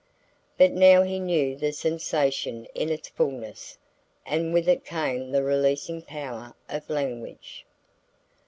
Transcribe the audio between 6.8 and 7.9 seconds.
language.